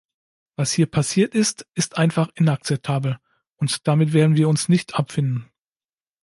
[0.55, 3.19] Was hier passiert ist, ist einfach inakzeptabel
[3.57, 5.47] und damit werden wir uns nicht abfinden.